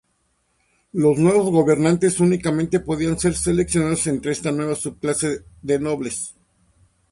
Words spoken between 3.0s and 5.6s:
ser seleccionados entre esta nueva subclase